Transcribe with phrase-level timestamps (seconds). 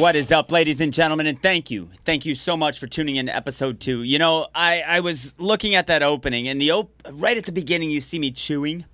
[0.00, 1.26] What is up, ladies and gentlemen?
[1.26, 1.90] And thank you.
[2.04, 4.02] Thank you so much for tuning in to episode two.
[4.02, 7.52] You know, I, I was looking at that opening, and the op- right at the
[7.52, 8.86] beginning, you see me chewing.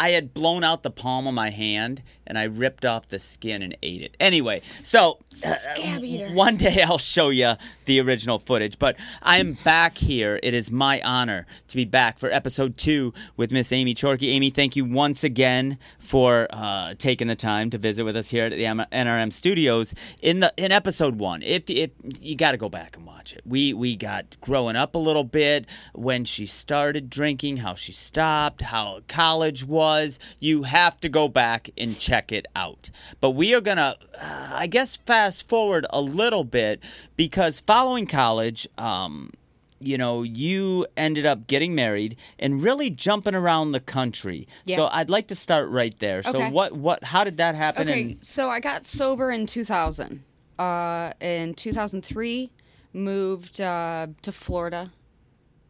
[0.00, 3.60] I had blown out the palm of my hand and I ripped off the skin
[3.60, 4.16] and ate it.
[4.18, 5.54] Anyway, so uh,
[6.32, 7.52] one day I'll show you
[7.84, 10.40] the original footage, but I am back here.
[10.42, 14.32] It is my honor to be back for episode two with Miss Aimee Chorkey.
[14.32, 18.46] Aimee, thank you once again for uh, taking the time to visit with us here
[18.46, 19.92] at the NRM studios.
[20.22, 23.42] In the in episode one, if, if you got to go back and watch it,
[23.44, 28.62] we we got growing up a little bit when she started drinking, how she stopped,
[28.62, 29.89] how college was.
[30.38, 32.90] You have to go back and check it out.
[33.20, 36.82] But we are gonna, uh, I guess, fast forward a little bit
[37.16, 39.32] because following college, um,
[39.80, 44.46] you know, you ended up getting married and really jumping around the country.
[44.64, 44.76] Yeah.
[44.76, 46.22] So I'd like to start right there.
[46.22, 47.88] So what, what, how did that happen?
[47.88, 50.22] Okay, And so I got sober in 2000.
[50.58, 52.50] Uh, in 2003,
[52.92, 54.92] moved uh, to Florida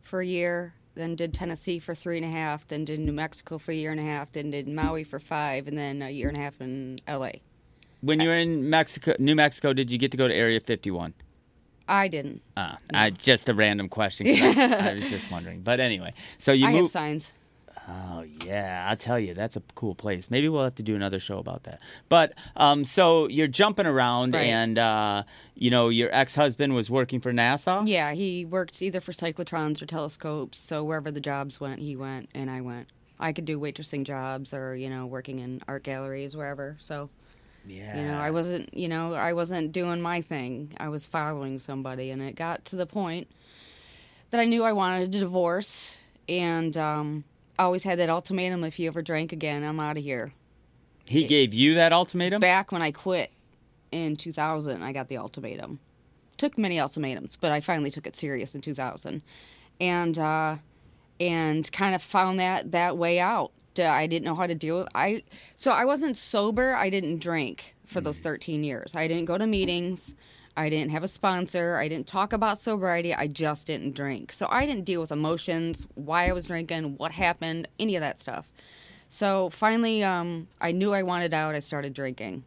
[0.03, 3.59] for a year, then did Tennessee for three and a half, then did New Mexico
[3.59, 6.29] for a year and a half, then did Maui for five, and then a year
[6.29, 7.31] and a half in LA.
[8.03, 11.13] when you were in Mexico, New Mexico, did you get to go to Area 51?
[11.89, 12.43] I didn't.
[12.57, 14.29] Uh, I, just a random question.
[14.29, 15.63] I, I was just wondering.
[15.63, 17.33] But anyway, so you I have signs.
[17.93, 20.31] Oh yeah, I'll tell you, that's a cool place.
[20.31, 21.81] Maybe we'll have to do another show about that.
[22.09, 24.47] But um, so you're jumping around, Right.
[24.47, 25.23] and uh,
[25.57, 27.83] you know your ex-husband was working for NASA.
[27.87, 32.29] Yeah, he worked either for cyclotrons or telescopes, so wherever the jobs went, he went,
[32.35, 32.89] and I went.
[33.19, 36.77] I could do waitressing jobs or, you know, working in art galleries, wherever.
[36.79, 37.11] So,
[37.67, 37.99] Yeah.
[38.01, 40.73] You know, I wasn't, you know, I wasn't doing my thing.
[40.79, 43.29] I was following somebody, and it got to the point
[44.31, 45.97] that I knew I wanted a divorce,
[46.31, 47.30] and um, I
[47.63, 50.33] always had that ultimatum: if you ever drank again, I'm out of here.
[51.05, 52.41] He gave you that ultimatum.
[52.41, 53.33] Back when I quit
[53.91, 55.81] in 2000, I got the ultimatum.
[56.37, 59.21] Took many ultimatums, but I finally took it serious in 2000,
[59.81, 60.57] and uh,
[61.19, 63.53] and kind of found that that way out.
[63.79, 65.23] I didn't know how to deal with I
[65.55, 66.75] so I wasn't sober.
[66.75, 68.95] I didn't drink for those 13 years.
[68.95, 70.15] I didn't go to meetings.
[70.61, 71.77] I didn't have a sponsor.
[71.77, 73.15] I didn't talk about sobriety.
[73.15, 74.31] I just didn't drink.
[74.31, 78.19] So I didn't deal with emotions, why I was drinking, what happened, any of that
[78.19, 78.51] stuff.
[79.09, 81.55] So finally, um, I knew I wanted out.
[81.55, 82.45] I started drinking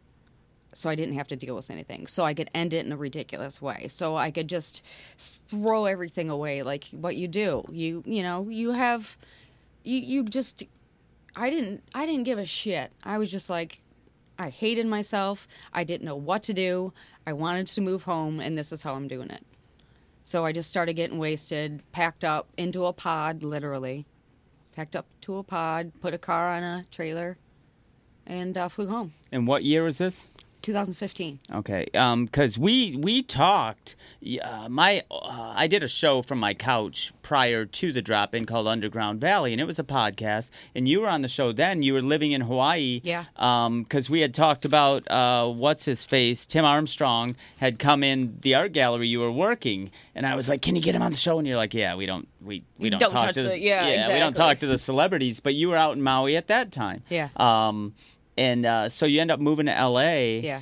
[0.72, 2.06] so I didn't have to deal with anything.
[2.06, 3.88] So I could end it in a ridiculous way.
[3.88, 4.84] So I could just
[5.18, 7.64] throw everything away like what you do.
[7.68, 9.16] You you know, you have
[9.82, 10.62] you you just
[11.34, 12.92] I didn't I didn't give a shit.
[13.02, 13.80] I was just like
[14.38, 15.46] I hated myself.
[15.72, 16.92] I didn't know what to do.
[17.26, 19.44] I wanted to move home and this is how I'm doing it.
[20.22, 24.06] So I just started getting wasted, packed up into a pod literally.
[24.74, 27.38] Packed up to a pod, put a car on a trailer
[28.26, 29.14] and uh, flew home.
[29.30, 30.28] And what year was this?
[30.64, 31.38] 2015.
[31.54, 33.94] Okay, because we we talked.
[34.42, 38.46] Uh, my uh, I did a show from my couch prior to the drop in
[38.46, 40.50] called Underground Valley, and it was a podcast.
[40.74, 41.82] And you were on the show then.
[41.82, 43.00] You were living in Hawaii.
[43.04, 43.24] Yeah.
[43.34, 48.54] Because we had talked about uh, what's his face, Tim Armstrong had come in the
[48.54, 51.16] art gallery you were working, and I was like, "Can you get him on the
[51.16, 53.58] show?" And you're like, "Yeah, we don't we we don't, Don't talk touch to the-
[53.58, 56.72] yeah, we don't talk to the celebrities." But you were out in Maui at that
[56.72, 57.02] time.
[57.10, 57.28] Yeah.
[57.36, 57.94] Um,
[58.36, 60.40] and uh, so you end up moving to L.A.
[60.40, 60.60] Yeah.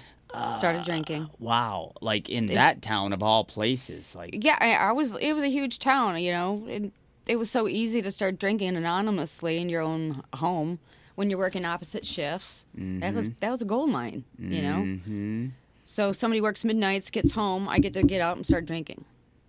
[0.51, 1.29] Started drinking.
[1.39, 5.15] Wow, like in that town of all places, like Yeah, I, I was.
[5.19, 6.65] It was a huge town, you know.
[6.67, 6.91] It,
[7.27, 10.79] it was so easy to start drinking anonymously in your own home
[11.17, 12.65] when you're working opposite shifts.
[12.75, 14.81] That was that was a gold mine, you know.
[14.85, 15.47] hmm
[15.85, 19.05] So somebody works midnights, gets home, I get to get out and start drinking.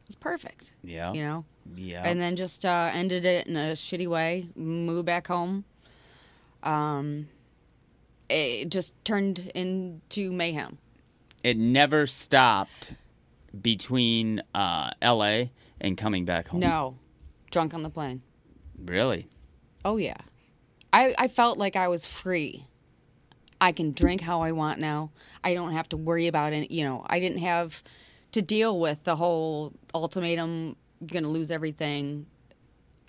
[0.08, 1.46] It's perfect, yeah, you know.
[1.78, 2.04] yeah.
[2.06, 4.50] And then just uh, ended it in a shitty way.
[4.58, 5.64] Moved back home.
[6.62, 7.30] Um,
[8.30, 10.78] it just turned into mayhem.
[11.44, 12.94] it never stopped
[13.62, 15.52] between uh, L.A.
[15.80, 16.60] and coming back home.
[16.62, 16.98] No,
[17.52, 18.22] drunk on the plane.
[18.84, 19.28] really.
[19.86, 20.18] Oh yeah.
[20.94, 22.66] I I felt like I was free.
[23.60, 25.12] I can drink how I want now.
[25.44, 27.06] I don't have to worry about it, you know.
[27.08, 27.84] I didn't have
[28.32, 32.26] to deal with the whole ultimatum you're going to lose everything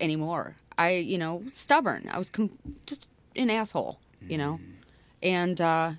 [0.00, 0.56] anymore.
[0.76, 2.08] I, you know, stubborn.
[2.10, 4.58] I was com- just an asshole, you know.
[5.24, 5.92] And uh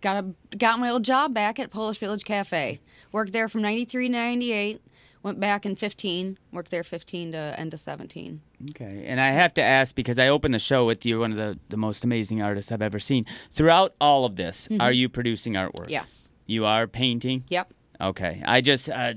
[0.00, 2.80] got a got my old job back at Polish Village Cafe.
[3.12, 4.82] Worked there from 93 to 98.
[5.22, 6.38] Went back in 15.
[6.52, 8.42] Worked there 15 to end of 17.
[8.70, 11.36] Okay, and I have to ask because I opened the show with you, one of
[11.38, 13.24] the, the most amazing artists I've ever seen.
[13.50, 15.88] Throughout all of this, are you producing artwork?
[15.88, 16.28] Yes.
[16.46, 17.44] You are painting.
[17.48, 17.72] Yep.
[18.00, 19.14] Okay, I just uh,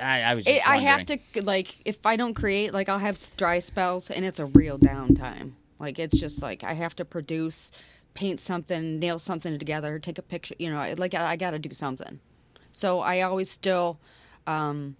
[0.00, 0.44] I, I was.
[0.44, 4.10] Just It, I have to like if I don't create, like I'll have dry spells,
[4.10, 5.52] and it's a real downtime.
[5.78, 7.72] Like it's just like I have to produce,
[8.14, 10.54] paint something, nail something together, take a picture.
[10.58, 12.20] You know, like I, I got to do something.
[12.70, 14.00] So I always still,
[14.46, 14.96] um,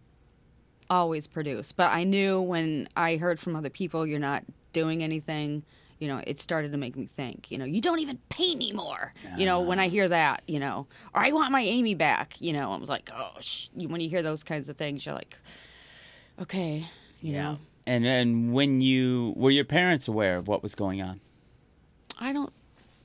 [0.90, 1.72] always produce.
[1.72, 5.64] But I knew when I heard from other people, you're not doing anything.
[5.98, 7.50] You know, it started to make me think.
[7.50, 9.14] You know, you don't even paint anymore.
[9.36, 12.34] You know, when I hear that, you know, or I want my Aimee back.
[12.40, 13.68] You know, I was like, oh, sh-.
[13.74, 15.38] when you hear those kinds of things, you're like,
[16.40, 16.84] okay,
[17.20, 17.58] you know.
[17.86, 21.20] And and when you were your parents aware of what was going on?
[22.18, 22.52] I don't.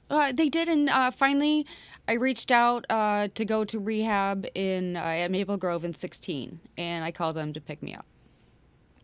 [0.09, 1.65] Uh, they did, and uh, finally,
[2.07, 6.59] I reached out uh, to go to rehab in uh, at Maple Grove in 16,
[6.77, 8.05] and I called them to pick me up.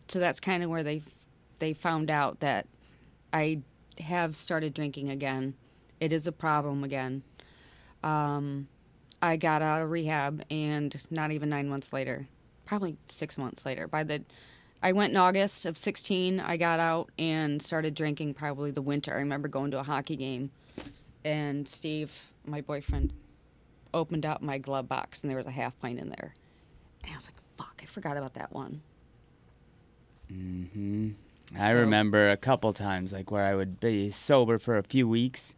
[0.07, 1.01] So that's kind of where they
[1.59, 2.67] they found out that
[3.31, 3.59] I
[3.99, 5.55] have started drinking again.
[5.99, 7.23] It is a problem again.
[8.03, 8.67] Um,
[9.21, 12.27] I got out of rehab, and not even nine months later,
[12.65, 14.23] probably six months later, by the
[14.81, 16.41] I went in August of 16.
[16.41, 19.13] I got out and started drinking probably the winter.
[19.13, 20.51] I remember going to a hockey game
[21.25, 23.13] and Steve, my boyfriend,
[23.93, 26.33] opened up my glove box and there was a half pint in there.
[27.03, 28.81] And I was like, fuck, I forgot about that one.
[30.29, 31.11] Hmm
[31.57, 35.07] I So- remember a couple times like where I would be sober for a few
[35.07, 35.55] weeks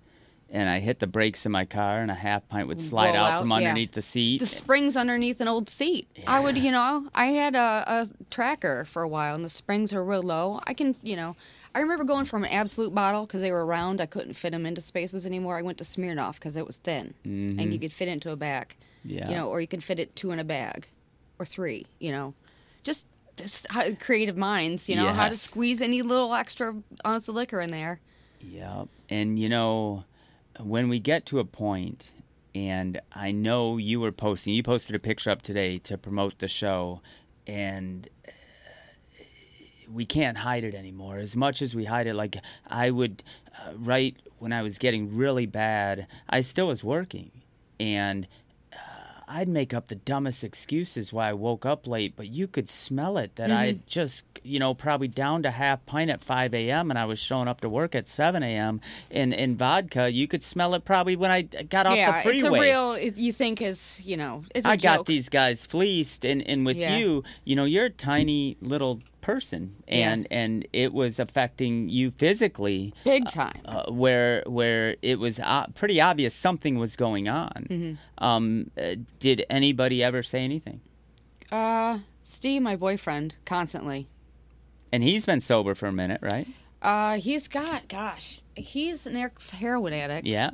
[0.50, 3.32] and I hit the brakes in my car and a half pint would slide out,
[3.32, 3.56] out, from yeah.
[3.56, 4.40] underneath the seat.
[4.40, 6.08] The springs underneath an old seat.
[6.28, 9.92] I would, you know, I had a, a tracker for a while and the springs
[9.94, 10.60] were real low.
[10.66, 11.36] I can, you know,
[11.76, 14.00] I remember going from an Absolut bottle because they were round.
[14.00, 15.58] I couldn't fit them into spaces anymore.
[15.58, 17.78] I went to Smirnoff because it was thin and you mm-hmm.
[17.80, 18.76] could fit into a bag.
[19.04, 19.30] Yeah.
[19.30, 20.88] You know, or you could fit it two in a bag
[21.38, 22.34] or three, you know.
[22.86, 26.76] Just this, how, creative minds, you know, how to squeeze any little extra
[27.06, 28.00] ounce of liquor in there.
[28.40, 28.88] Yep.
[29.10, 30.06] And you know,
[30.60, 32.14] when we get to a point,
[32.54, 36.48] and I know you were posting, you posted a picture up today to promote the
[36.48, 37.02] show,
[37.46, 38.08] and
[39.92, 41.18] we can't hide it anymore.
[41.18, 42.38] As much as we hide it, like
[42.68, 43.24] I would,
[43.60, 47.32] uh, right when I was getting really bad, I still was working,
[47.80, 48.28] and
[48.74, 48.78] uh,
[49.28, 53.18] I'd make up the dumbest excuses why I woke up late, but you could smell
[53.18, 56.92] it that I had just, you know, probably downed a half pint at 5 a.m.
[56.92, 58.82] and I was showing up to work at 7 a.m.
[59.10, 62.38] And in vodka, you could smell it probably when I got off yeah, the freeway.
[62.38, 62.92] it's a real.
[62.94, 66.98] It, you think is you know, I got these guys fleeced, and, and with Yeah.
[66.98, 70.12] you, you know, you're a tiny little person, Yeah.
[70.14, 73.60] and and it was affecting you physically, big time.
[73.66, 77.68] uh, where where it was uh, pretty obvious something was going on.
[77.70, 78.24] Mm-hmm.
[78.24, 80.80] Um, uh, did anybody ever say anything?
[81.52, 84.08] Uh, Steve, my boyfriend, constantly.
[84.92, 86.48] And he's been sober for a minute, right?
[86.82, 90.28] Uh, he's got, gosh, he's an ex heroin addict.
[90.28, 90.52] Yeah.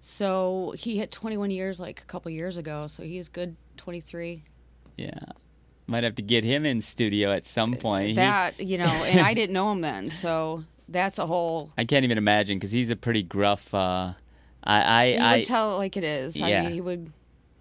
[0.00, 2.86] So he hit 21 years like a couple years ago.
[2.86, 4.44] So he's good 23.
[4.96, 5.10] Yeah.
[5.90, 8.08] Might have to get him in studio at some point.
[8.10, 10.08] He- That, you know, and I didn't know him then.
[10.10, 11.70] So that's a whole.
[11.78, 13.74] I can't even imagine because he's a pretty gruff.
[13.74, 14.12] Uh,
[14.62, 16.40] I, He I, I would tell it like it is.
[16.40, 16.62] I Yeah.
[16.62, 17.12] mean, he would.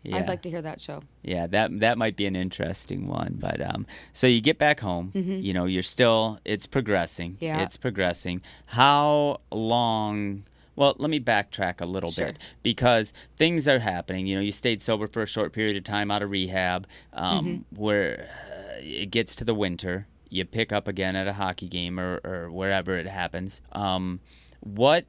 [0.03, 0.17] yeah.
[0.17, 1.01] I'd like to hear that show.
[1.23, 3.37] Yeah, that that might be an interesting one.
[3.39, 5.11] But um, so you get back home.
[5.15, 6.39] You know, you're still.
[6.45, 7.31] It's progressing.
[7.33, 7.45] Mm-hmm.
[7.45, 7.63] Yeah.
[7.63, 8.41] It's progressing.
[8.67, 10.43] How long?
[10.79, 12.27] Well, let me backtrack a little Sure.
[12.27, 14.27] bit because things are happening.
[14.27, 17.45] You know, you stayed sober for a short period of time out of rehab, um,
[17.69, 17.75] Mm-hmm.
[17.75, 20.07] where uh, it gets to the winter.
[20.29, 23.59] You pick up again at a hockey game or, or wherever it happens.
[23.73, 24.21] Um,
[24.61, 25.05] what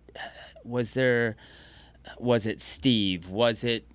[0.64, 1.36] was there?
[2.18, 3.28] Was it Steve?
[3.28, 3.86] Was it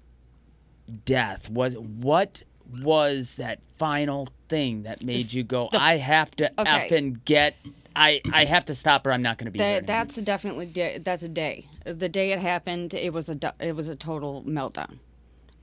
[1.03, 2.43] death was what
[2.83, 6.87] was that final thing that made you go i have to Okay.
[6.89, 7.55] effing get
[7.95, 10.99] i i have to stop or i'm not going to be That, anymore." that's definitely
[10.99, 11.67] that's a day.
[11.85, 14.99] The day it happened, it was a it was a total meltdown.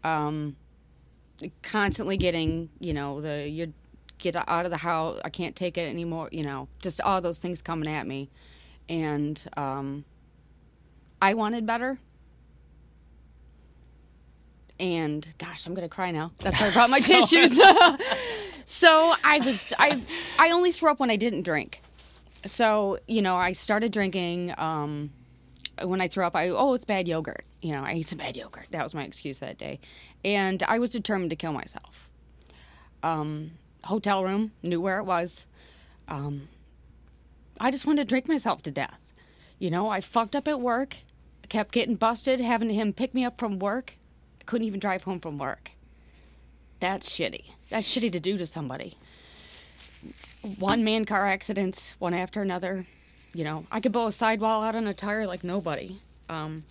[0.05, 0.57] Um,
[1.63, 3.73] constantly getting you know the you
[4.19, 5.21] get out of the house.
[5.25, 6.29] I can't take it anymore.
[6.33, 8.31] You know, just all those things coming at me,
[8.89, 10.05] and um,
[11.21, 11.99] I wanted better.
[14.83, 16.33] And gosh, I'm gonna cry now.
[16.41, 17.57] That's why I brought my tissues.
[18.65, 20.03] so I was I
[20.41, 21.81] I only threw up when I didn't drink.
[22.45, 25.13] So you know i started drinking um
[25.85, 27.45] when i threw up i oh it's bad yogurt.
[27.63, 28.67] You know i ate some bad yogurt.
[28.73, 29.79] That was my excuse that day.
[30.25, 32.09] And i was determined to kill myself.
[33.05, 33.53] Um
[33.85, 35.47] hotel room knew where it was.
[36.09, 36.49] Um
[37.61, 39.13] i just wanted to drink myself to death.
[39.61, 40.97] You know i fucked up at work
[41.49, 43.95] kept getting busted having him pick me up from work
[44.47, 45.71] couldn't even drive home from work
[46.81, 48.97] that's shitty that's shitty to do to somebody
[50.59, 52.87] one man car accidents, one after another.
[53.35, 55.99] You know, I could blow a sidewall out on a tire like nobody.
[56.29, 56.65] Um,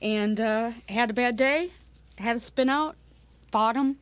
[0.00, 1.70] and uh, had a bad day,
[2.18, 2.96] had a spin out,
[3.52, 3.96] him.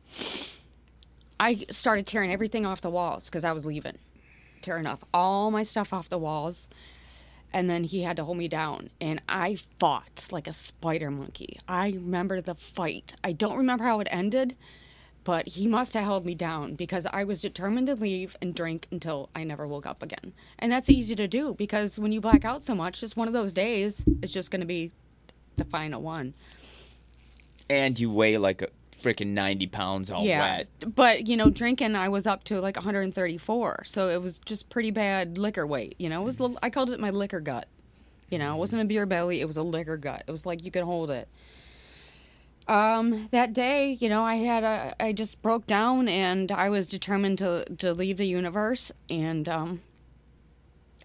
[1.39, 3.97] I started tearing everything off the walls because I was leaving,
[4.61, 6.67] tearing off all my stuff off the walls.
[7.53, 8.89] And then he had to hold me down.
[8.99, 11.59] And i fought like a spider monkey.
[11.67, 13.13] I remember the fight.
[13.23, 14.55] I don't remember how it ended
[15.23, 18.87] but he must have held me down because i was determined to leave and drink
[18.91, 20.33] until i never woke up again.
[20.57, 23.33] And that's easy to do because when you black out so much just one of
[23.33, 24.91] those days is just going to be
[25.57, 26.33] the final one.
[27.69, 28.69] And you weigh like a
[29.01, 30.95] freaking 90 pounds all wet.
[30.95, 33.83] But, you know, drinking, I was up to like 134.
[33.85, 35.95] So it was just pretty bad liquor weight.
[35.97, 37.67] You know, it was, I called it my liquor gut.
[38.29, 40.23] You know, it wasn't a beer belly, it was a liquor gut.
[40.27, 41.27] It was like you could hold it.
[42.67, 46.87] Um, that day, you know, I had a, I just broke down and I was
[46.87, 48.91] determined to, to leave the universe.
[49.09, 49.81] And, um,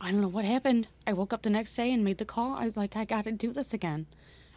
[0.01, 0.89] I don't know what happened.
[1.07, 2.53] I woke up the next day and made the call.
[2.53, 4.05] I was like, I got to do this again.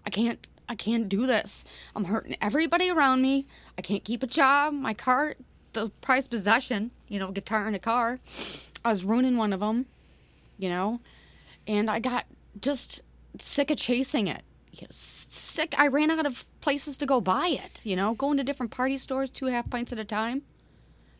[0.06, 1.64] I can't I can't do this.
[1.96, 3.48] I'm hurting everybody around me.
[3.78, 4.74] I can't keep a job.
[4.74, 5.36] My car,
[5.74, 8.20] the prized possession, you know, guitar and a car.
[8.84, 9.86] I was ruining one of them,
[10.58, 11.00] you know,
[11.68, 12.26] and I got
[12.62, 13.02] just
[13.38, 14.44] sick of chasing it.
[14.92, 15.74] Sick.
[15.78, 17.84] I ran out of places to go buy it.
[17.84, 20.44] You know, going to different party stores, two half pints at a time.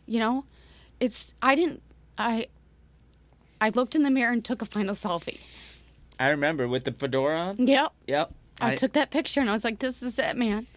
[0.06, 0.46] You know,
[1.00, 1.34] it's.
[1.42, 1.82] I didn't.
[2.20, 2.48] I.
[3.60, 5.42] I looked in the mirror and took a final selfie.
[6.20, 7.68] I remember with the fedora on.
[7.68, 7.94] Yep.
[8.06, 8.34] Yep.
[8.62, 10.68] I, took that picture and I was like, "This is it, man."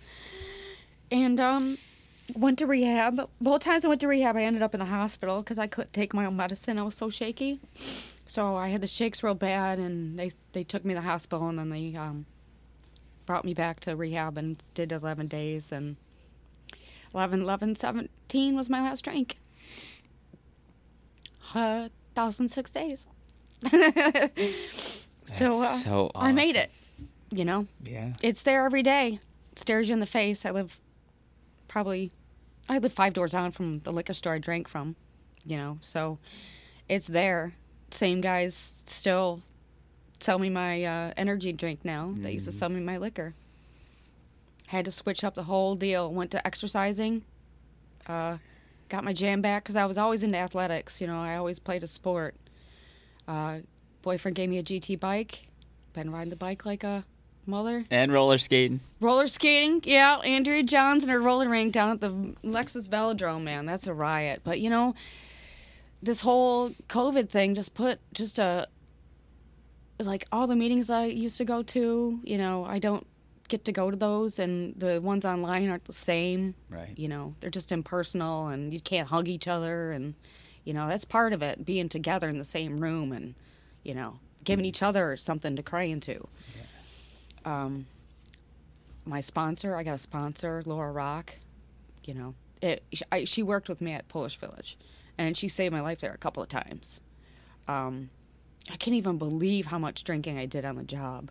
[1.10, 1.78] And um,
[2.34, 3.28] went to rehab.
[3.40, 5.92] Both times I went to rehab, I ended up in the hospital because I couldn't
[5.92, 6.78] take my own medicine.
[6.78, 10.84] I was so shaky, so I had the shakes real bad, and they they took
[10.84, 12.26] me to the hospital, and then they um,
[13.26, 15.96] brought me back to rehab and did 11 days, and
[17.14, 19.36] 11, 11, 17 was my last drink.
[21.54, 23.06] Uh, 1006 days.
[25.26, 26.70] so, uh, so I made it.
[27.32, 28.12] You know, Yeah.
[28.22, 29.20] it's there every day.
[29.56, 30.44] Stares you in the face.
[30.44, 30.80] I live
[31.68, 32.10] probably,
[32.68, 34.96] I live five doors down from the liquor store I drank from.
[35.44, 36.18] You know, so
[36.88, 37.54] it's there.
[37.92, 38.54] Same guys
[38.86, 39.42] still
[40.18, 42.12] sell me my uh, energy drink now.
[42.16, 43.34] They used to sell me my liquor.
[44.66, 46.12] Had to switch up the whole deal.
[46.12, 47.24] Went to exercising.
[48.06, 48.38] Uh,
[48.88, 51.00] got my jam back because I was always into athletics.
[51.00, 52.34] You know, I always played a sport.
[53.26, 53.60] Uh,
[54.02, 55.46] boyfriend gave me a GT bike.
[55.92, 57.04] Been riding the bike like a
[57.50, 57.84] mother.
[57.90, 58.80] And roller skating.
[59.00, 60.16] Roller skating, yeah.
[60.18, 62.10] Andrea Johns and her roller rink down at the
[62.44, 64.40] Lexus Velodrome, man, that's a riot.
[64.44, 64.94] But you know,
[66.02, 68.66] this whole COVID thing just put just a
[69.98, 72.20] like all the meetings I used to go to.
[72.24, 73.06] You know, I don't
[73.48, 76.54] get to go to those, and the ones online aren't the same.
[76.70, 76.94] Right.
[76.96, 80.14] You know, they're just impersonal, and you can't hug each other, and
[80.64, 83.34] you know that's part of it, being together in the same room, and
[83.82, 84.68] you know, giving mm.
[84.68, 86.26] each other something to cry into.
[87.44, 87.86] Um,
[89.04, 91.34] my sponsor, I got a sponsor, Laura Rock.
[92.04, 92.82] You know, it.
[93.10, 94.76] I, she worked with me at Polish Village,
[95.18, 97.00] and she saved my life there a couple of times.
[97.68, 98.10] Um,
[98.70, 101.30] I can't even believe how much drinking I did on the job.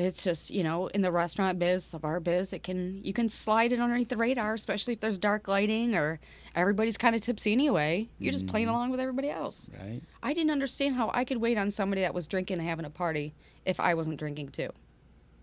[0.00, 3.28] It's just you know, in the restaurant biz, the bar biz, it can you can
[3.28, 6.20] slide it underneath the radar, especially if there's dark lighting or
[6.54, 8.08] everybody's kind of tipsy anyway.
[8.18, 9.70] You're just playing along with everybody else.
[9.78, 10.00] Right.
[10.22, 12.90] I didn't understand how I could wait on somebody that was drinking and having a
[12.90, 14.70] party if I wasn't drinking too.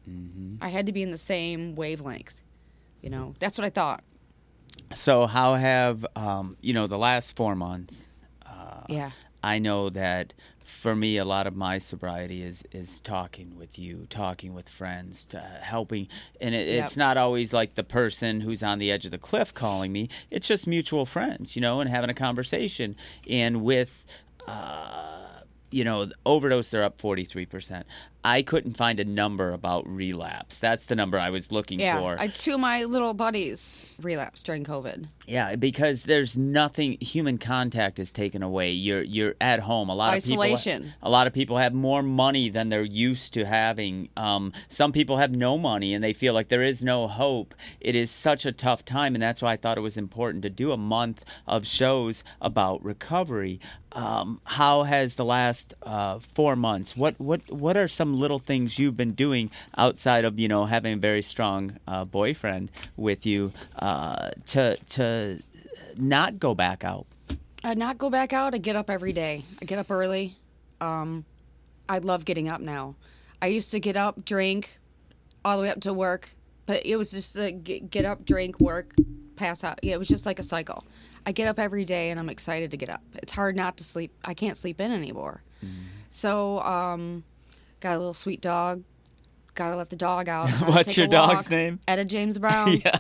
[0.10, 0.56] mm-hmm.
[0.62, 2.42] I had to be in the same wavelength.
[3.02, 4.04] You know, that's what I thought.
[4.94, 8.18] So how have um, you know the last four months?
[8.90, 9.12] yeah.
[9.44, 10.34] I know that
[10.68, 15.24] for me, a lot of my sobriety is is talking with you, talking with friends,
[15.26, 16.08] to, helping,
[16.42, 16.86] and it, Yep.
[16.86, 20.10] it's not always like the person who's on the edge of the cliff calling me.
[20.30, 22.96] It's just mutual friends, you know, and having a conversation.
[23.30, 24.06] And with,
[24.46, 27.88] uh, you know, overdose, they're up forty three percent.
[28.29, 30.60] I couldn't find a number about relapse.
[30.60, 32.00] That's the number I was looking Yeah.
[32.00, 32.19] for.
[32.19, 35.07] I, two of my little buddies relapsed during COVID.
[35.27, 38.72] Yeah, because there's nothing human contact is taken away.
[38.72, 39.89] You're you're at home.
[39.89, 40.77] A lot Isolation.
[40.77, 44.10] of people a lot of people have more money than they're used to having.
[44.17, 47.55] Um, some people have no money and they feel like there is no hope.
[47.79, 50.50] It is such a tough time and that's why I thought it was important to
[50.50, 53.60] do a month of shows about recovery.
[53.93, 56.96] Um, how has the last uh, four months?
[56.96, 60.94] What what what are some little things you've been doing outside of you know having
[60.94, 65.42] a very strong uh, boyfriend with you uh, to to
[65.98, 67.06] not go back out?
[67.64, 68.54] I not go back out.
[68.54, 69.44] I get up every day.
[69.62, 70.36] I get up early.
[70.80, 71.26] Um,
[71.90, 72.96] I love getting up now.
[73.42, 74.80] I used to get up, drink,
[75.44, 76.30] all the way up to work,
[76.66, 78.94] but it was just a get, get up, drink, work,
[79.36, 79.80] pass out.
[79.84, 80.84] Yeah, it was just like a cycle.
[81.26, 83.02] I get up every day and I'm excited to get up.
[83.16, 84.12] It's hard not to sleep.
[84.24, 85.44] I can't sleep in anymore.
[86.10, 87.24] So, um,
[87.79, 88.84] got a little sweet dog.
[89.55, 90.50] Got to let the dog out.
[90.67, 91.79] What's your dog's name?
[91.88, 92.77] Etta James Brown.
[92.84, 93.00] Yeah.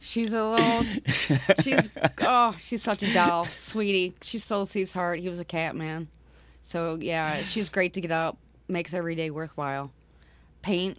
[0.00, 0.82] She's a little.
[1.62, 1.90] She's
[2.22, 4.14] oh, she's such a doll, sweetie.
[4.22, 5.18] She stole Steve's heart.
[5.18, 6.08] He was a cat man.
[6.60, 8.38] So yeah, she's great to get out.
[8.68, 9.90] Makes every day worthwhile.
[10.62, 10.98] Paint.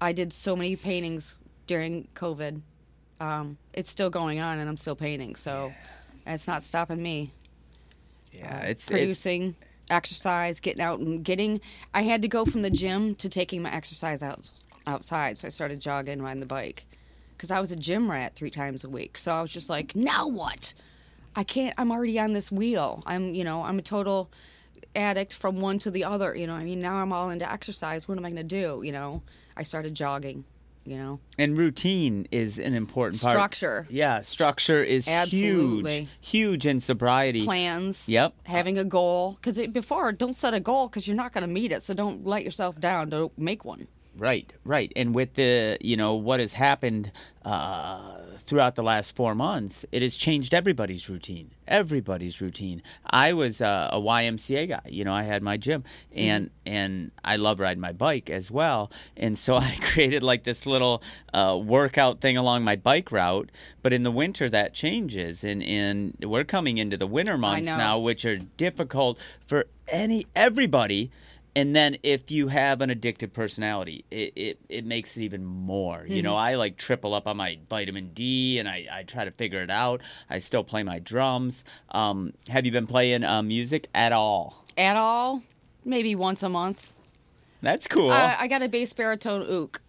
[0.00, 2.60] I did so many paintings during COVID.
[3.20, 5.36] Um, it's still going on, and I'm still painting.
[5.36, 5.72] So
[6.26, 7.30] it's not stopping me.
[8.32, 9.54] Yeah, it's it's producing,
[9.90, 11.60] exercise, getting out and getting.
[11.94, 14.50] I had to go from the gym to taking my exercise out
[14.86, 16.84] outside, so I started jogging, riding the bike,
[17.36, 19.18] because I was a gym rat three times a week.
[19.18, 20.74] So I was just like, now what?
[21.34, 21.74] I can't.
[21.76, 23.02] I'm already on this wheel.
[23.06, 24.30] I'm, you know, I'm a total
[24.94, 26.34] addict from one to the other.
[26.34, 28.08] You know, I mean, now I'm all into exercise.
[28.08, 28.80] What am I going to do?
[28.82, 29.22] You know,
[29.56, 30.44] I started jogging.
[30.86, 33.32] You know, and routine is an important part.
[33.32, 35.98] structure, Yeah, structure is Absolutely.
[35.98, 37.44] huge, huge in sobriety.
[37.44, 38.04] plans.
[38.06, 38.34] Yep.
[38.44, 41.72] Having a goal, because before, don't set a goal because you're not going to meet
[41.72, 41.82] it.
[41.82, 43.08] So don't let yourself down.
[43.10, 43.88] Don't make one.
[44.18, 44.90] Right, right.
[44.96, 47.12] And with the, you know, what has happened
[47.44, 51.50] uh, throughout the last four months, it has changed everybody's routine.
[51.68, 52.82] Everybody's routine.
[53.04, 54.80] I was uh, a YMCA guy.
[54.86, 58.90] You know, I had my gym, and and I love riding my bike as well.
[59.16, 61.02] And so I created like this little
[61.34, 63.50] uh, workout thing along my bike route.
[63.82, 67.98] But in the winter, that changes, and and we're coming into the winter months now,
[67.98, 71.10] which are difficult for any everybody.
[71.56, 76.04] And then if you have an addictive personality, it, it, it makes it even more.
[76.06, 79.30] You know, I like triple up on my vitamin D and I, I try to
[79.30, 80.02] figure it out.
[80.28, 81.64] I still play my drums.
[81.90, 84.64] Um, have you been playing uh, music at all?
[84.76, 85.42] At all,
[85.82, 86.92] maybe once a month.
[87.62, 88.10] That's cool.
[88.10, 89.80] Uh, I got a bass baritone ook,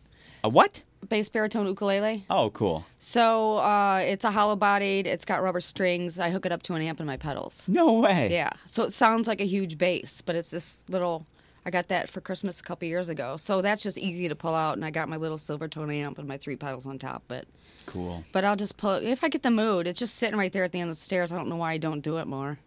[0.46, 0.82] a what?
[1.10, 2.26] bass baritone ukulele.
[2.30, 2.86] Oh, cool.
[2.98, 5.06] So uh, it's a hollow bodied.
[5.06, 6.20] It's got rubber strings.
[6.20, 7.68] I hook it up to an amp in my pedals.
[7.68, 8.30] No way.
[8.32, 8.52] Yeah.
[8.66, 11.26] So it sounds like a huge bass, but it's this little.
[11.68, 13.36] I got that for Christmas a couple years ago.
[13.36, 16.26] So that's just easy to pull out, and I got my little Silvertone amp and
[16.26, 17.24] my three pedals on top.
[17.28, 17.46] But
[17.86, 18.24] Cool.
[18.32, 19.86] but I'll just pull it if I get the mood.
[19.86, 21.32] It's just sitting right there at the end of the stairs.
[21.34, 22.58] I don't know why I don't do it more.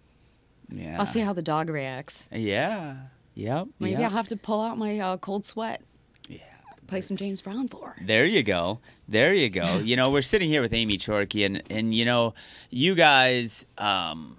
[0.68, 0.98] Yeah.
[1.00, 2.28] I'll see how the dog reacts.
[2.30, 2.96] Yeah.
[3.34, 3.68] Yep.
[3.78, 4.10] Maybe yep.
[4.10, 5.80] I'll have to pull out my uh, cold sweat.
[6.28, 6.38] Yeah.
[6.86, 7.94] Play some James Brown for.
[7.96, 8.04] her.
[8.04, 8.80] There you go.
[9.08, 9.78] There you go.
[9.78, 12.34] you know, we're sitting here with Aimee Chorkey, and and you know,
[12.68, 14.36] you guys, um,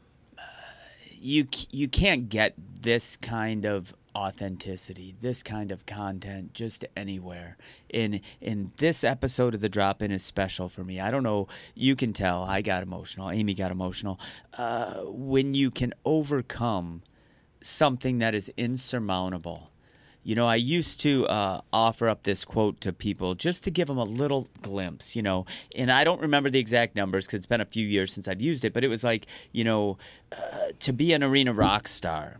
[1.19, 7.57] you you can't get this kind of authenticity, this kind of content just anywhere.
[7.89, 10.99] In in this episode of the Drop In is special for me.
[10.99, 11.47] I don't know.
[11.75, 12.43] You can tell.
[12.43, 13.29] I got emotional.
[13.29, 14.19] Aimee got emotional.
[14.57, 17.03] Uh, when you can overcome
[17.61, 19.69] something that is insurmountable.
[20.23, 23.87] You know, I used to uh, offer up this quote to people just to give
[23.87, 25.45] them a little glimpse, you know,
[25.75, 28.41] and I don't remember the exact numbers because it's been a few years since I've
[28.41, 29.97] used it, but it was like, you know,
[30.31, 32.39] uh, to be an arena rock star,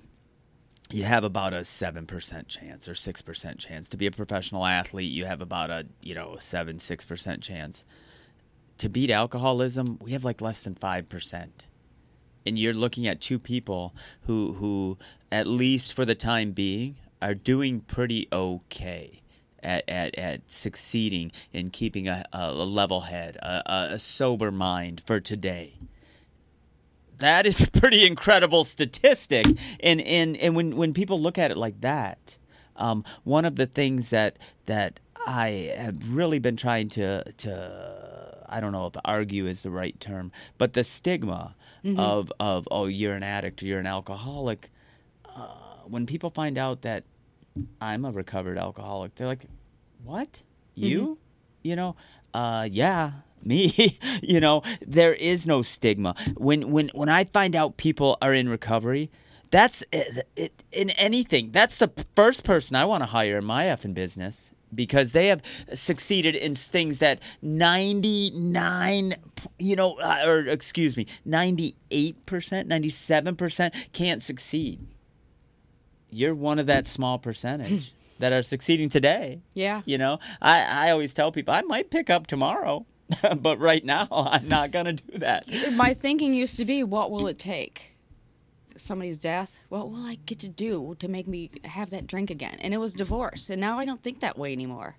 [0.93, 3.89] you have about a 7% chance or 6% chance.
[3.89, 7.85] To be a professional athlete, you have about a, you know, 7, 6% chance.
[8.79, 11.49] To beat alcoholism, we have like less than 5%
[12.45, 14.97] and you're looking at two people who who
[15.31, 19.21] at least for the time being are doing pretty okay
[19.63, 25.01] at, at, at succeeding in keeping a, a level head a, a, a sober mind
[25.05, 25.77] for today
[27.21, 29.45] that is a pretty incredible statistic
[29.79, 32.37] and and, and when, when people look at it like that
[32.75, 38.59] um, one of the things that that I have really been trying to to I
[38.59, 41.55] don't know if argue is the right term, but the stigma
[41.97, 44.69] of of oh you're an addict you're an alcoholic.
[45.25, 45.47] Uh,
[45.85, 47.03] when people find out that
[47.79, 49.45] I'm a recovered alcoholic, they're like,
[50.03, 50.41] "What?
[50.75, 51.17] You?
[51.63, 51.95] You know?
[52.33, 53.11] Uh, yeah."
[53.45, 56.15] Me, you know, there is no stigma.
[56.37, 59.09] When when when I find out people are in recovery,
[59.49, 61.51] that's it, it, in anything.
[61.51, 65.41] That's the first person I want to hire in my effing business because they have
[65.73, 69.13] succeeded in things that 99
[69.59, 71.73] you know uh, or excuse me 98%
[72.25, 74.79] 97% can't succeed
[76.09, 79.81] you're one of that small percentage that are succeeding today Yeah.
[79.85, 82.85] you know i, I always tell people i might pick up tomorrow
[83.41, 87.11] but right now i'm not going to do that My thinking used to be, what
[87.11, 87.95] will it take?
[88.77, 89.59] Somebody's death.
[89.69, 92.57] What will I get to do to make me have that drink again?
[92.61, 93.49] And it was divorce.
[93.49, 94.95] And now I don't think that way anymore.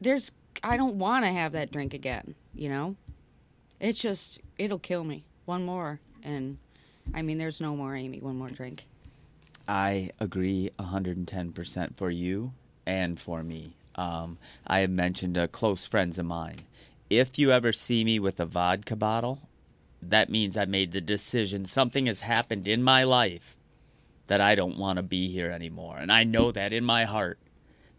[0.00, 0.30] There's,
[0.62, 2.34] I don't want to have that drink again.
[2.54, 2.96] You know,
[3.80, 5.24] it's just, it'll kill me.
[5.44, 6.58] One more, and
[7.14, 8.20] I mean, there's no more Aimee.
[8.20, 8.86] One more drink.
[9.68, 12.52] I agree 110% for you
[12.84, 13.74] and for me.
[13.96, 16.58] Um, I have mentioned to close friends of mine.
[17.08, 19.48] If you ever see me with a vodka bottle,
[20.02, 21.64] that means I made the decision.
[21.64, 23.56] Something has happened in my life
[24.26, 25.96] that I don't want to be here anymore.
[25.98, 27.38] And I know that in my heart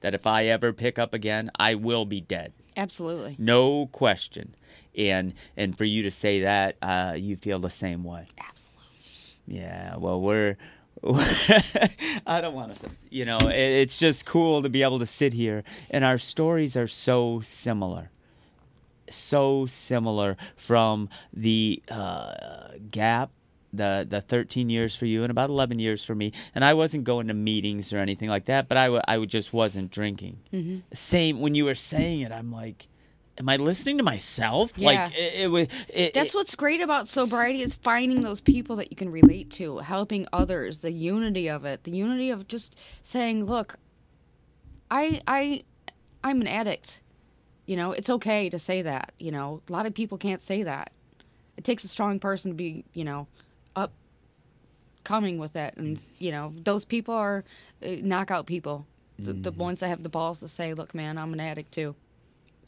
[0.02, 2.54] that if I ever pick up again, I will be dead.
[2.76, 3.36] Absolutely.
[3.40, 4.56] No question.
[4.96, 8.28] And and for you to say that, uh, you feel the same way.
[8.38, 8.84] Absolutely.
[9.48, 10.58] Yeah, well, we're
[12.26, 15.34] I don't want to, you know, it, it's just cool to be able to sit
[15.34, 18.10] here and our stories are so similar.
[19.10, 23.32] So similar from the uh, gap,
[23.74, 26.32] the the 13 years for you and about 11 years for me.
[26.56, 29.54] And I wasn't going to meetings or anything like that, but I, w- I just
[29.54, 30.40] wasn't drinking.
[30.54, 30.80] Mm-hmm.
[30.94, 32.88] Same when you were saying it, I'm like,
[33.38, 34.74] am I listening to myself?
[34.78, 34.88] Yeah.
[34.88, 35.68] Like it, it was.
[35.94, 39.52] It, That's it- what's great about sobriety is finding those people that you can relate
[39.52, 43.76] to, helping others, the unity of it, the unity of just saying, "Look,
[44.90, 45.64] I I
[46.24, 47.02] I'm an addict."
[47.68, 49.62] You know, it's okay to say that, you know.
[49.70, 50.92] A lot of people can't say that.
[51.58, 53.28] It takes a strong person to be, you know,
[53.76, 53.92] up
[55.04, 57.44] coming with that and, you know, those people are
[57.84, 58.88] uh, knockout people.
[59.20, 61.96] The, the ones that have the balls to say, "Look, man, I'm an addict too."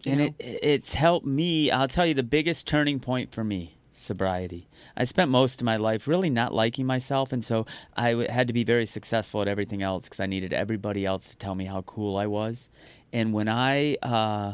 [0.05, 0.25] You and know?
[0.39, 5.03] it, it's helped me i'll tell you the biggest turning point for me sobriety i
[5.03, 7.65] spent most of my life really not liking myself and so
[7.97, 11.29] i w- had to be very successful at everything else because i needed everybody else
[11.31, 12.69] to tell me how cool i was
[13.12, 14.53] and when i uh,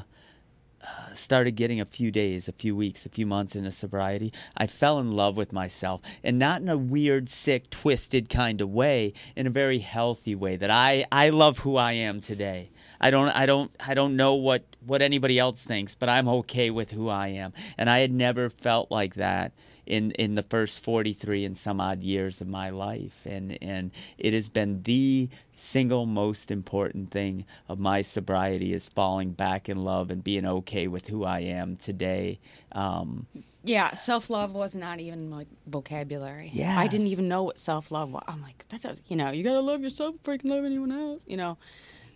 [1.13, 4.99] started getting a few days a few weeks a few months into sobriety i fell
[4.99, 9.47] in love with myself and not in a weird sick twisted kind of way in
[9.47, 12.69] a very healthy way that i i love who i am today
[12.99, 16.69] I don't I don't I don't know what what anybody else thinks, but I'm okay
[16.69, 17.53] with who I am.
[17.77, 19.51] And I had never felt like that
[19.85, 24.33] in in the first 43 and some odd years of my life and and it
[24.33, 30.11] has been the single most important thing of my sobriety is falling back in love
[30.11, 32.39] and being okay with who I am today.
[32.71, 33.27] Um,
[33.63, 36.49] Yeah, self love was not even like vocabulary.
[36.53, 38.23] Yeah, I didn't even know what self love was.
[38.27, 40.91] I'm like, that does, you know, you gotta love yourself before you can love anyone
[40.91, 41.23] else.
[41.27, 41.57] You know,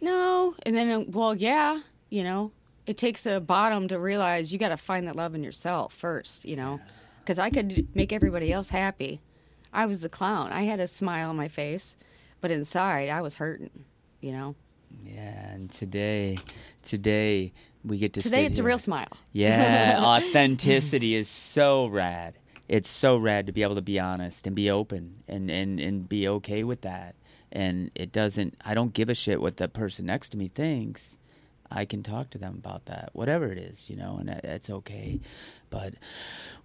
[0.02, 0.56] no.
[0.66, 2.52] And then, uh, well, yeah, you know,
[2.86, 6.46] it takes a bottom to realize you gotta find that love in yourself first.
[6.46, 6.80] You know,
[7.30, 9.22] because I could make everybody else happy.
[9.72, 10.52] I was the clown.
[10.52, 11.96] I had a smile on my face,
[12.42, 13.70] but inside I was hurting.
[14.20, 14.56] You know,
[15.06, 16.40] yeah, and today
[16.82, 17.54] today
[17.86, 19.12] we get to today it's a real smile.
[19.32, 22.34] Yeah, authenticity is so rad.
[22.68, 26.10] It's so rad to be able to be honest and be open and, and, and
[26.10, 27.16] be okay with that.
[27.52, 31.18] And it doesn't, I don't give a shit what the person next to me thinks.
[31.72, 34.44] I can talk to them about that, whatever it is, you know, and uh, that-
[34.44, 35.20] that's okay.
[35.70, 35.96] But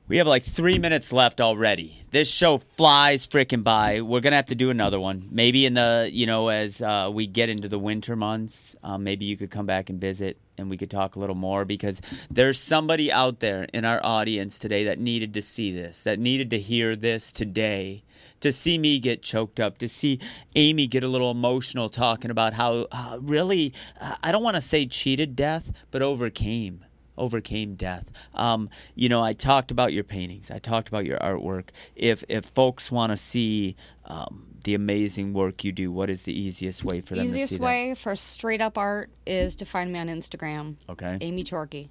[0.06, 2.04] we have like three minutes left already.
[2.10, 4.02] This show flies freaking by.
[4.02, 7.26] We're gonna have to do another one, maybe in the you know as uh, we
[7.26, 8.76] get into the winter months.
[8.82, 11.64] Um, maybe you could come back and visit, and we could talk a little more
[11.64, 16.18] because there's somebody out there in our audience today that needed to see this, that
[16.18, 18.02] needed to hear this today.
[18.40, 20.20] To see me get choked up, to see
[20.54, 24.60] Aimee get a little emotional talking about how uh, really, uh, I don't want to
[24.60, 26.84] say cheated death, but overcame
[27.16, 28.10] overcame death.
[28.34, 30.50] Um, you know, I talked about your paintings.
[30.50, 31.68] I talked about your artwork.
[31.94, 36.38] If if folks want to see um, the amazing work you do, what is the
[36.38, 37.38] easiest way for them to see it?
[37.38, 40.76] The Easiest see way for straight up art is to find me on Instagram.
[40.88, 41.18] Okay.
[41.20, 41.88] Aimee Chorkey.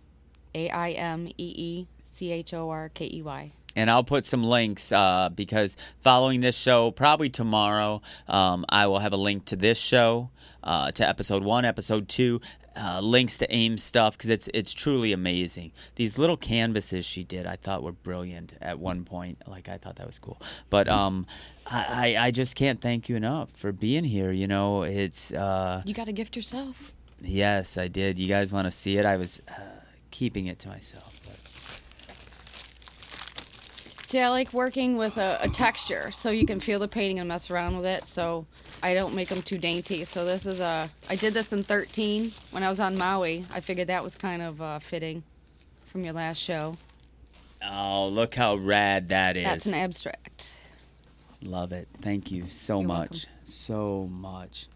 [0.56, 3.52] A I M E E C H O R K E Y.
[3.76, 9.00] And I'll put some links uh, because following this show, probably tomorrow, um, I will
[9.00, 10.30] have a link to this show,
[10.64, 12.40] uh, to episode one, episode two,
[12.76, 15.72] uh, links to AIM stuff because it's it's truly amazing.
[15.96, 19.38] These little canvases she did, I thought were brilliant at one point.
[19.48, 21.28] Like I thought that was cool, but um,
[21.68, 24.32] I I I just can't thank you enough for being here.
[24.32, 26.94] You know, it's uh, You got a gift yourself.
[27.22, 28.18] yes, I did.
[28.18, 29.06] You guys want to see it?
[29.06, 29.54] I was uh,
[30.10, 31.20] keeping it to myself.
[31.26, 31.38] But.
[34.14, 37.28] See, I like working with a, a texture so you can feel the painting and
[37.28, 38.06] mess around with it.
[38.06, 38.46] So
[38.84, 40.06] I don't make them too dainty.
[40.06, 40.88] So this is a.
[41.10, 43.44] I did this in 13 when I was on Maui.
[43.52, 45.24] I figured that was kind of uh, fitting
[45.86, 46.76] from your last show.
[47.68, 49.46] Oh, look how rad that is.
[49.46, 50.54] That's an abstract.
[51.42, 51.88] Love it.
[52.04, 53.26] Thank you so You're much.
[53.46, 54.68] So much.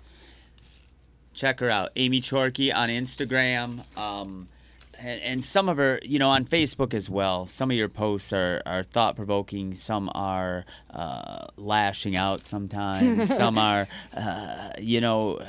[1.36, 3.86] Check her out, Aimee Chorkey on Instagram.
[3.95, 4.47] Um,
[4.99, 7.45] and, and some of her, you know, on Facebook as well.
[7.45, 9.75] Some of your posts are, are thought provoking.
[9.75, 13.36] Some are uh, lashing out sometimes.
[13.36, 15.39] some are, uh, you know,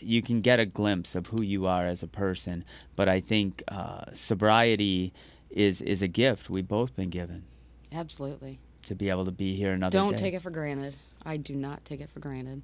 [0.00, 2.64] you can get a glimpse of who you are as a person.
[2.96, 5.12] But I think uh, sobriety
[5.50, 7.44] is, is a gift we've both been given
[7.92, 8.58] Absolutely.
[8.86, 9.98] to be able to be here another day.
[9.98, 10.24] Don't day.
[10.24, 10.94] take it for granted.
[11.24, 12.62] I do not take it for granted.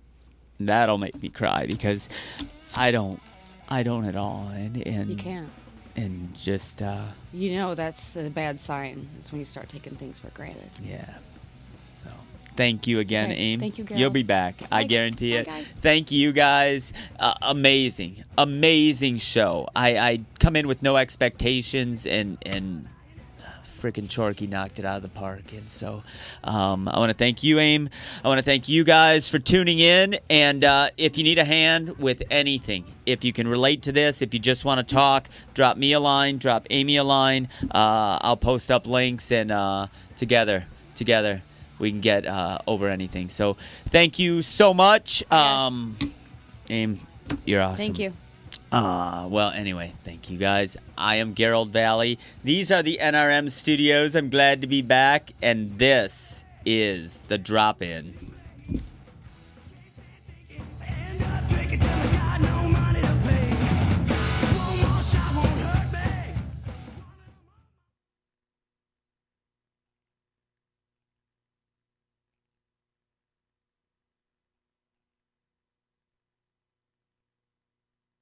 [0.61, 2.09] that'll make me cry because
[2.77, 3.21] I don't,
[3.69, 5.49] I don't at all, and and You can't.
[5.97, 9.09] And just uh, You know that's a bad sign.
[9.21, 10.71] Is when you start taking things for granted.
[10.83, 11.05] yeah.
[12.03, 12.11] So
[12.57, 13.61] thank you again, Okay, Aim.
[13.61, 14.55] thank you, You'll be back.
[14.73, 15.47] I guarantee bye, it.
[15.47, 15.67] guys.
[15.81, 16.93] Thank you guys.
[17.19, 19.69] Uh, amazing, amazing show.
[19.75, 22.89] I I come in with no expectations and and.
[23.85, 25.53] Freaking Chorkey knocked it out of the park.
[25.53, 26.03] And so
[26.43, 27.91] um, I want to thank you, Aim.
[28.25, 30.17] I want to thank you guys for tuning in.
[30.31, 34.23] And uh, if you need a hand with anything, if you can relate to this,
[34.23, 37.49] if you just want to talk, drop me a line, drop Aimee a line.
[37.63, 41.43] Uh, I'll post up links and uh, together, together,
[41.79, 43.29] we can get uh, over anything.
[43.29, 43.59] So
[43.91, 45.31] thank you so much.
[45.31, 45.99] Um,
[46.71, 47.01] Aim,
[47.45, 47.77] you're awesome.
[47.77, 48.15] Thank you.
[48.75, 50.77] Uh, well, anyway, thank you guys.
[50.99, 52.19] I am Garold Vallie.
[52.43, 54.17] These are the NRM studios.
[54.17, 55.33] I'm glad to be back.
[55.41, 58.34] And this is the drop in.